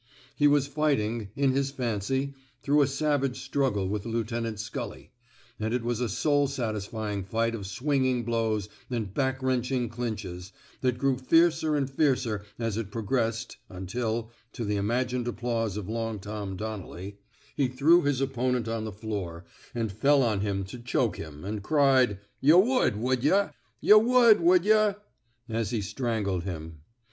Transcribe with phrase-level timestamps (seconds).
[0.35, 5.11] He was fight ing, in his fancy, through a savage struggle with Lieutenant Scully;
[5.59, 10.97] and it was a soul satisfying fight of swinging blows and back wrenching clinches, that
[10.97, 16.17] grew fiercer and fiercer as it progressed, until (to the imag ined applause of Long
[16.17, 17.19] Tom'' Donnelly)
[17.57, 19.45] 251 .THE SMOKE EATEES he threw his opponent on the floor,
[19.75, 23.51] and fell on him to choke him, and cried:Ynh wud, wud yuh!
[23.85, 24.95] Tuh wud, wud yuhf
[25.27, 26.79] '* as he strangled him.